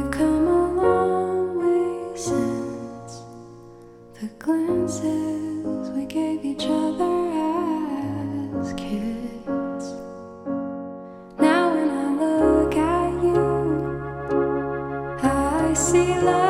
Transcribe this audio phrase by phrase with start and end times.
[0.00, 3.20] We've come a long way since
[4.18, 7.28] the glances we gave each other
[8.62, 9.92] as kids.
[11.38, 13.40] Now, when I look at you,
[15.22, 16.49] I see love.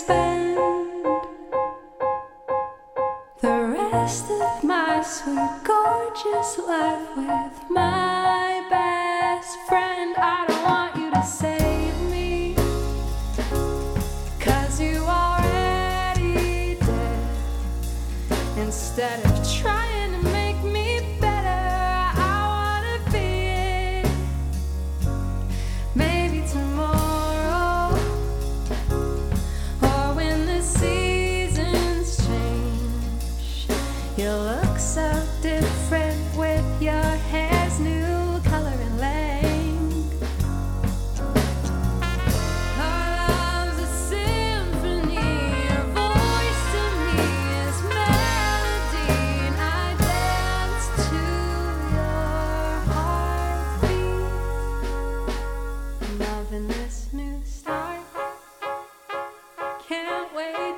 [0.00, 0.56] spend
[3.42, 10.14] the rest of my sweet, gorgeous life with my best friend.
[10.16, 12.54] I don't want you to save me,
[14.40, 17.18] cause you already did.
[18.56, 19.99] Instead of trying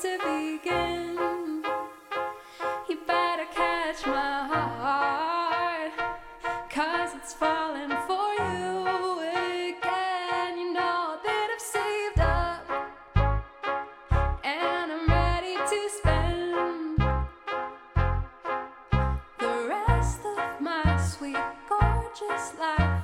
[0.00, 1.64] to begin.
[2.88, 5.92] You better catch my heart,
[6.70, 10.56] cause it's falling for you again.
[10.56, 12.70] You know that I've saved up,
[14.44, 16.98] and I'm ready to spend
[19.40, 21.36] the rest of my sweet,
[21.68, 22.97] gorgeous life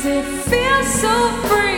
[0.00, 1.77] It feels so free